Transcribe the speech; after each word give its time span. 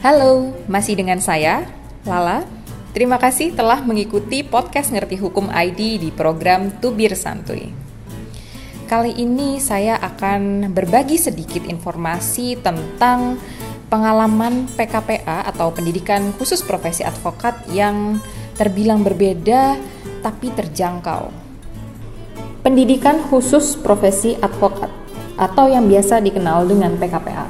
Halo, 0.00 0.56
masih 0.64 0.96
dengan 0.96 1.20
saya, 1.20 1.68
Lala. 2.08 2.48
Terima 2.96 3.20
kasih 3.20 3.52
telah 3.52 3.84
mengikuti 3.84 4.40
podcast 4.40 4.96
Ngerti 4.96 5.20
Hukum 5.20 5.52
ID 5.52 6.00
di 6.00 6.08
program 6.08 6.72
Tubir 6.80 7.12
Santuy. 7.12 7.68
Kali 8.88 9.12
ini 9.20 9.60
saya 9.60 10.00
akan 10.00 10.72
berbagi 10.72 11.20
sedikit 11.20 11.68
informasi 11.68 12.56
tentang 12.64 13.36
pengalaman 13.92 14.72
PKPA 14.72 15.44
atau 15.52 15.68
pendidikan 15.68 16.32
khusus 16.40 16.64
profesi 16.64 17.04
advokat 17.04 17.68
yang 17.68 18.24
terbilang 18.56 19.04
berbeda 19.04 19.76
tapi 20.24 20.48
terjangkau. 20.48 21.28
Pendidikan 22.64 23.20
khusus 23.28 23.76
profesi 23.76 24.32
advokat 24.40 24.88
atau 25.36 25.68
yang 25.68 25.84
biasa 25.84 26.24
dikenal 26.24 26.64
dengan 26.64 26.96
PKPA 26.96 27.49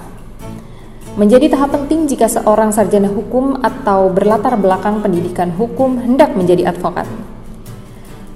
menjadi 1.18 1.50
tahap 1.50 1.74
penting 1.74 2.06
jika 2.06 2.30
seorang 2.30 2.70
sarjana 2.70 3.10
hukum 3.10 3.58
atau 3.58 4.12
berlatar 4.14 4.54
belakang 4.54 5.02
pendidikan 5.02 5.50
hukum 5.50 5.98
hendak 5.98 6.34
menjadi 6.38 6.70
advokat. 6.70 7.06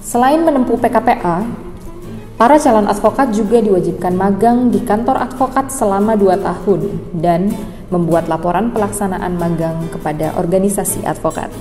Selain 0.02 0.42
menempuh 0.42 0.74
PKPA, 0.83 1.47
para 2.34 2.59
calon 2.59 2.91
advokat 2.91 3.30
juga 3.30 3.62
diwajibkan 3.62 4.14
magang 4.19 4.74
di 4.74 4.83
kantor 4.83 5.23
advokat 5.23 5.70
selama 5.70 6.19
2 6.19 6.34
tahun 6.42 6.80
dan 7.14 7.55
membuat 7.95 8.27
laporan 8.27 8.75
pelaksanaan 8.75 9.38
magang 9.38 9.86
kepada 9.95 10.34
organisasi 10.34 11.06
advokat. 11.06 11.55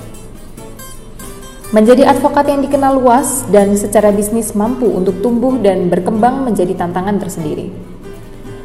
Menjadi 1.70 2.06
advokat 2.06 2.46
yang 2.46 2.62
dikenal 2.62 3.02
luas 3.02 3.42
dan 3.50 3.74
secara 3.74 4.14
bisnis 4.14 4.54
mampu 4.54 4.86
untuk 4.86 5.18
tumbuh 5.22 5.58
dan 5.58 5.90
berkembang 5.90 6.46
menjadi 6.46 6.74
tantangan 6.74 7.18
tersendiri. 7.18 7.93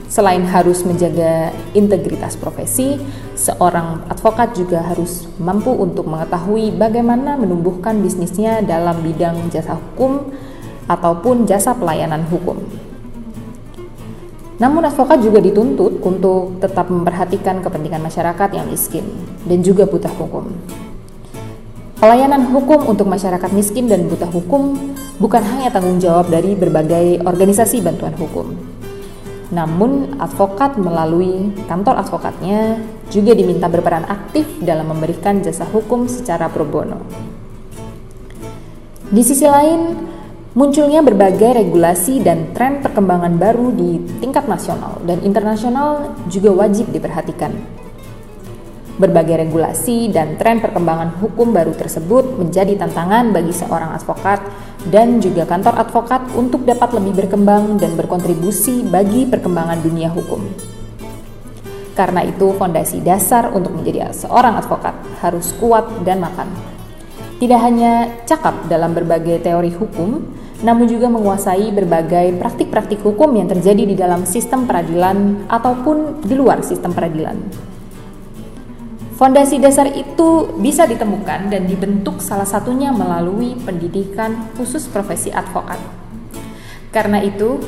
Selain 0.09 0.41
harus 0.41 0.81
menjaga 0.89 1.53
integritas 1.77 2.33
profesi, 2.33 2.97
seorang 3.37 4.09
advokat 4.09 4.57
juga 4.57 4.81
harus 4.81 5.29
mampu 5.37 5.69
untuk 5.69 6.09
mengetahui 6.09 6.73
bagaimana 6.73 7.37
menumbuhkan 7.37 8.01
bisnisnya 8.01 8.65
dalam 8.65 9.05
bidang 9.05 9.53
jasa 9.53 9.77
hukum 9.77 10.33
ataupun 10.89 11.45
jasa 11.45 11.77
pelayanan 11.77 12.25
hukum. 12.25 12.57
Namun 14.57 14.81
advokat 14.89 15.21
juga 15.21 15.39
dituntut 15.39 16.01
untuk 16.01 16.57
tetap 16.57 16.89
memperhatikan 16.89 17.61
kepentingan 17.61 18.01
masyarakat 18.01 18.49
yang 18.49 18.65
miskin 18.65 19.05
dan 19.45 19.61
juga 19.61 19.85
buta 19.85 20.09
hukum. 20.09 20.49
Pelayanan 22.01 22.49
hukum 22.49 22.89
untuk 22.89 23.05
masyarakat 23.05 23.51
miskin 23.53 23.85
dan 23.85 24.09
buta 24.09 24.25
hukum 24.25 24.73
bukan 25.21 25.43
hanya 25.45 25.69
tanggung 25.69 26.01
jawab 26.01 26.33
dari 26.33 26.57
berbagai 26.57 27.23
organisasi 27.23 27.79
bantuan 27.79 28.15
hukum, 28.19 28.51
namun, 29.49 30.21
advokat 30.21 30.77
melalui 30.77 31.49
kantor 31.65 32.05
advokatnya 32.05 32.77
juga 33.09 33.33
diminta 33.33 33.65
berperan 33.65 34.05
aktif 34.05 34.45
dalam 34.61 34.93
memberikan 34.93 35.41
jasa 35.41 35.65
hukum 35.65 36.05
secara 36.05 36.45
pro 36.53 36.69
bono. 36.69 37.01
Di 39.09 39.25
sisi 39.25 39.49
lain, 39.49 40.05
munculnya 40.53 41.01
berbagai 41.01 41.65
regulasi 41.65 42.21
dan 42.21 42.53
tren 42.53 42.85
perkembangan 42.85 43.41
baru 43.41 43.73
di 43.73 44.21
tingkat 44.21 44.45
nasional 44.45 45.01
dan 45.01 45.17
internasional 45.25 46.13
juga 46.29 46.53
wajib 46.53 46.93
diperhatikan. 46.93 47.49
Berbagai 48.99 49.47
regulasi 49.47 50.11
dan 50.11 50.35
tren 50.35 50.59
perkembangan 50.59 51.23
hukum 51.23 51.55
baru 51.55 51.71
tersebut 51.71 52.35
menjadi 52.35 52.75
tantangan 52.83 53.31
bagi 53.31 53.55
seorang 53.55 53.95
advokat 53.95 54.43
dan 54.91 55.23
juga 55.23 55.47
kantor 55.47 55.79
advokat 55.79 56.27
untuk 56.35 56.67
dapat 56.67 56.99
lebih 56.99 57.23
berkembang 57.23 57.79
dan 57.79 57.95
berkontribusi 57.95 58.83
bagi 58.83 59.23
perkembangan 59.23 59.79
dunia 59.79 60.11
hukum. 60.11 60.43
Karena 61.95 62.27
itu, 62.27 62.51
fondasi 62.59 62.99
dasar 62.99 63.55
untuk 63.55 63.71
menjadi 63.71 64.11
seorang 64.11 64.59
advokat 64.59 64.95
harus 65.23 65.55
kuat 65.55 66.03
dan 66.03 66.19
makan. 66.19 66.51
Tidak 67.39 67.59
hanya 67.59 68.19
cakap 68.27 68.67
dalam 68.67 68.91
berbagai 68.91 69.39
teori 69.39 69.71
hukum, 69.71 70.27
namun 70.59 70.91
juga 70.91 71.07
menguasai 71.07 71.71
berbagai 71.71 72.35
praktik-praktik 72.35 72.99
hukum 72.99 73.31
yang 73.31 73.47
terjadi 73.47 73.83
di 73.87 73.95
dalam 73.95 74.27
sistem 74.27 74.67
peradilan 74.67 75.47
ataupun 75.47 76.19
di 76.19 76.35
luar 76.35 76.59
sistem 76.67 76.91
peradilan. 76.91 77.68
Fondasi 79.19 79.59
dasar 79.59 79.91
itu 79.91 80.47
bisa 80.63 80.87
ditemukan 80.87 81.51
dan 81.51 81.67
dibentuk 81.67 82.23
salah 82.23 82.47
satunya 82.47 82.87
melalui 82.95 83.51
pendidikan 83.67 84.47
khusus 84.55 84.87
profesi 84.87 85.27
advokat. 85.27 85.75
Karena 86.95 87.19
itu, 87.19 87.59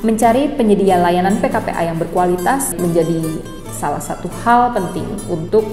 mencari 0.00 0.48
penyedia 0.56 0.96
layanan 0.96 1.36
PKPA 1.36 1.92
yang 1.92 2.00
berkualitas 2.00 2.72
menjadi 2.80 3.20
salah 3.76 4.00
satu 4.00 4.32
hal 4.40 4.72
penting 4.72 5.04
untuk 5.28 5.68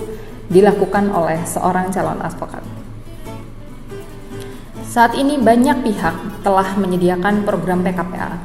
dilakukan 0.52 1.08
oleh 1.16 1.40
seorang 1.48 1.88
calon 1.96 2.20
advokat. 2.20 2.60
Saat 4.84 5.16
ini 5.16 5.40
banyak 5.40 5.88
pihak 5.88 6.44
telah 6.44 6.76
menyediakan 6.76 7.48
program 7.48 7.80
PKPA. 7.80 8.44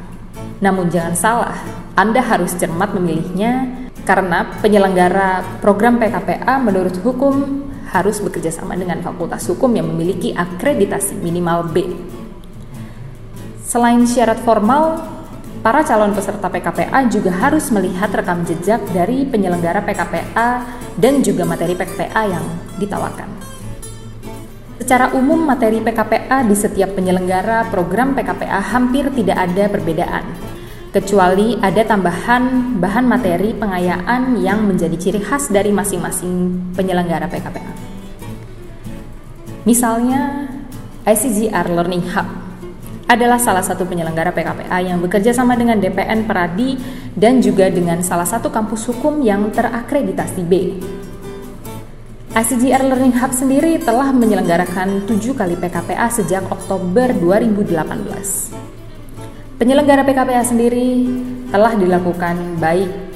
Namun 0.63 0.95
jangan 0.95 1.19
salah, 1.19 1.59
Anda 1.99 2.23
harus 2.23 2.55
cermat 2.55 2.95
memilihnya 2.95 3.78
karena 4.09 4.57
penyelenggara 4.65 5.61
program 5.61 6.01
PKPA 6.01 6.57
menurut 6.65 6.97
hukum 7.05 7.69
harus 7.93 8.25
bekerja 8.25 8.49
sama 8.49 8.73
dengan 8.73 9.05
fakultas 9.05 9.45
hukum 9.53 9.69
yang 9.77 9.85
memiliki 9.85 10.33
akreditasi 10.33 11.21
minimal 11.21 11.69
B. 11.69 11.93
Selain 13.61 14.01
syarat 14.09 14.41
formal, 14.41 15.05
para 15.61 15.85
calon 15.85 16.17
peserta 16.17 16.49
PKPA 16.49 17.05
juga 17.13 17.37
harus 17.37 17.69
melihat 17.69 18.09
rekam 18.09 18.49
jejak 18.49 18.81
dari 18.97 19.29
penyelenggara 19.29 19.85
PKPA 19.85 20.65
dan 20.97 21.21
juga 21.21 21.45
materi 21.45 21.77
PKPA 21.77 22.23
yang 22.33 22.45
ditawarkan. 22.81 23.29
Secara 24.81 25.13
umum, 25.13 25.45
materi 25.45 25.85
PKPA 25.85 26.49
di 26.49 26.57
setiap 26.57 26.97
penyelenggara 26.97 27.69
program 27.69 28.17
PKPA 28.17 28.73
hampir 28.73 29.13
tidak 29.13 29.37
ada 29.37 29.69
perbedaan 29.69 30.48
kecuali 30.89 31.57
ada 31.61 31.85
tambahan 31.85 32.77
bahan 32.81 33.05
materi 33.05 33.53
pengayaan 33.53 34.41
yang 34.41 34.65
menjadi 34.65 34.97
ciri 34.97 35.21
khas 35.21 35.53
dari 35.53 35.69
masing-masing 35.69 36.57
penyelenggara 36.73 37.29
PKPA. 37.29 37.73
Misalnya, 39.69 40.49
ICGR 41.05 41.69
Learning 41.77 42.05
Hub 42.09 42.29
adalah 43.09 43.41
salah 43.41 43.65
satu 43.65 43.89
penyelenggara 43.89 44.33
PKPA 44.33 44.85
yang 44.85 45.01
bekerja 45.01 45.33
sama 45.33 45.57
dengan 45.57 45.81
DPN 45.81 46.29
Peradi 46.29 46.77
dan 47.17 47.41
juga 47.41 47.69
dengan 47.73 48.05
salah 48.05 48.29
satu 48.29 48.53
kampus 48.53 48.93
hukum 48.93 49.25
yang 49.25 49.49
terakreditasi 49.53 50.43
B. 50.45 50.53
ICGR 52.37 52.85
Learning 52.85 53.17
Hub 53.17 53.33
sendiri 53.33 53.81
telah 53.81 54.13
menyelenggarakan 54.13 55.09
7 55.09 55.33
kali 55.33 55.57
PKPA 55.57 56.13
sejak 56.13 56.45
Oktober 56.53 57.17
2018. 57.17 58.68
Penyelenggara 59.59 60.07
PKPA 60.07 60.47
sendiri 60.47 61.03
telah 61.51 61.75
dilakukan 61.75 62.63
baik 62.63 63.11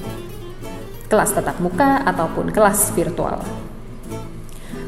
kelas 1.07 1.39
tatap 1.39 1.63
muka 1.63 2.03
ataupun 2.03 2.51
kelas 2.51 2.91
virtual. 2.99 3.39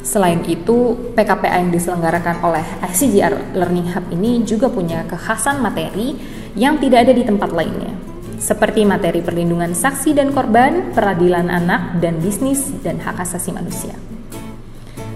Selain 0.02 0.42
itu, 0.50 0.98
PKPA 1.14 1.62
yang 1.62 1.70
diselenggarakan 1.70 2.42
oleh 2.42 2.66
ICGR 2.82 3.54
Learning 3.54 3.86
Hub 3.94 4.02
ini 4.10 4.42
juga 4.42 4.66
punya 4.66 5.06
kekhasan 5.06 5.62
materi 5.62 6.18
yang 6.58 6.82
tidak 6.82 7.06
ada 7.06 7.14
di 7.14 7.22
tempat 7.22 7.54
lainnya, 7.54 7.94
seperti 8.42 8.82
materi 8.82 9.22
perlindungan 9.22 9.78
saksi 9.78 10.10
dan 10.10 10.34
korban, 10.34 10.90
peradilan 10.90 11.54
anak, 11.54 12.02
dan 12.02 12.18
bisnis 12.18 12.74
dan 12.82 12.98
hak 12.98 13.22
asasi 13.22 13.54
manusia. 13.54 13.94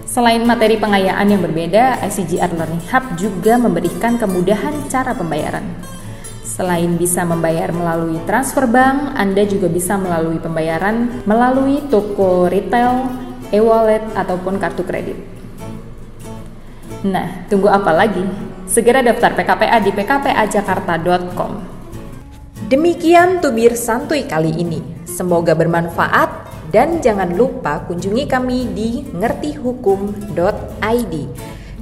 Selain 0.07 0.39
materi 0.47 0.79
pengayaan 0.79 1.35
yang 1.35 1.43
berbeda, 1.43 1.99
ICGR 1.99 2.55
Learning 2.55 2.85
Hub 2.95 3.03
juga 3.19 3.59
memberikan 3.59 4.15
kemudahan 4.15 4.87
cara 4.87 5.11
pembayaran 5.11 5.98
Selain 6.59 6.91
bisa 6.99 7.23
membayar 7.23 7.71
melalui 7.71 8.19
transfer 8.27 8.67
bank, 8.67 9.15
Anda 9.15 9.47
juga 9.47 9.71
bisa 9.71 9.95
melalui 9.95 10.43
pembayaran 10.43 11.23
melalui 11.23 11.79
toko 11.87 12.51
retail, 12.51 13.07
e-wallet, 13.55 14.03
ataupun 14.11 14.59
kartu 14.59 14.83
kredit. 14.83 15.15
Nah, 17.07 17.47
tunggu 17.47 17.71
apa 17.71 17.95
lagi? 17.95 18.27
Segera 18.67 18.99
daftar 18.99 19.39
PKPA 19.39 19.79
di 19.79 19.95
pkpajakarta.com. 19.95 21.51
Demikian 22.67 23.39
tubir 23.39 23.79
santuy 23.79 24.27
kali 24.27 24.51
ini. 24.59 24.83
Semoga 25.07 25.55
bermanfaat 25.55 26.51
dan 26.75 26.99
jangan 26.99 27.39
lupa 27.39 27.87
kunjungi 27.87 28.27
kami 28.27 28.67
di 28.75 29.07
ngertihukum.id. 29.15 31.13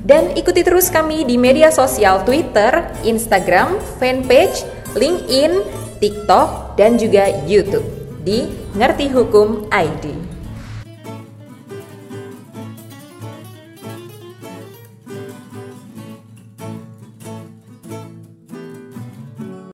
Dan 0.07 0.31
ikuti 0.39 0.63
terus 0.63 0.87
kami 0.87 1.27
di 1.27 1.35
media 1.35 1.67
sosial 1.67 2.23
Twitter, 2.23 2.95
Instagram, 3.03 3.75
fanpage, 3.99 4.63
LinkedIn, 4.95 5.67
TikTok, 5.99 6.79
dan 6.79 6.95
juga 6.95 7.27
YouTube 7.43 7.83
di 8.23 8.47
Ngerti 8.71 9.11
Hukum 9.11 9.67
ID. 9.67 10.26